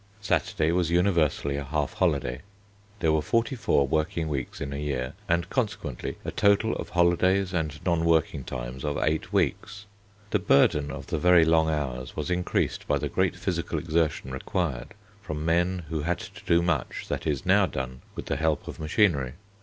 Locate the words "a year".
4.73-5.13